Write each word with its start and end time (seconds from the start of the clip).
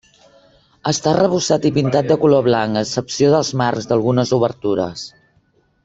Està 0.91 1.11
arrebossat 1.11 1.67
i 1.71 1.71
pintat 1.75 2.07
de 2.13 2.17
color 2.23 2.47
blanc, 2.49 2.79
a 2.79 2.83
excepció 2.87 3.29
dels 3.35 3.53
marcs 3.63 3.89
d'algunes 3.93 4.35
obertures. 4.41 5.07